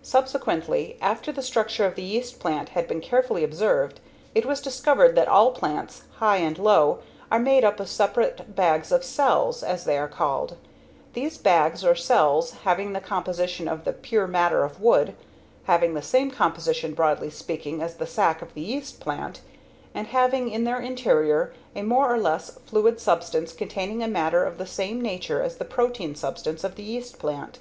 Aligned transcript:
Subsequently, 0.00 0.96
after 1.00 1.32
the 1.32 1.42
structure 1.42 1.84
of 1.84 1.96
the 1.96 2.04
yeast 2.04 2.38
plant 2.38 2.68
had 2.68 2.86
been 2.86 3.00
carefully 3.00 3.42
observed, 3.42 3.98
it 4.32 4.46
was 4.46 4.60
discovered 4.60 5.16
that 5.16 5.26
all 5.26 5.50
plants, 5.50 6.02
high 6.18 6.36
and 6.36 6.56
low, 6.56 7.00
are 7.32 7.40
made 7.40 7.64
up 7.64 7.80
of 7.80 7.88
separate 7.88 8.54
bags 8.54 8.92
or 8.92 9.02
"cells," 9.02 9.64
as 9.64 9.82
they 9.82 9.98
are 9.98 10.06
called; 10.06 10.56
these 11.14 11.36
bags 11.36 11.84
or 11.84 11.96
cells 11.96 12.52
having 12.62 12.92
the 12.92 13.00
composition 13.00 13.66
of 13.66 13.82
the 13.82 13.92
pure 13.92 14.28
matter 14.28 14.62
of 14.62 14.80
wood; 14.80 15.16
having 15.64 15.94
the 15.94 16.00
same 16.00 16.30
composition, 16.30 16.94
broadly 16.94 17.28
speaking, 17.28 17.82
as 17.82 17.96
the 17.96 18.06
sac 18.06 18.40
of 18.40 18.54
the 18.54 18.60
yeast 18.60 19.00
plant, 19.00 19.40
and 19.96 20.06
having 20.06 20.48
in 20.48 20.62
their 20.62 20.78
interior 20.78 21.52
a 21.74 21.82
more 21.82 22.08
or 22.14 22.18
less 22.18 22.50
fluid 22.66 23.00
substance 23.00 23.52
containing 23.52 24.00
a 24.00 24.06
matter 24.06 24.44
of 24.44 24.58
the 24.58 24.64
same 24.64 25.00
nature 25.00 25.42
as 25.42 25.56
the 25.56 25.64
protein 25.64 26.14
substance 26.14 26.62
of 26.62 26.76
the 26.76 26.84
yeast 26.84 27.18
plant. 27.18 27.58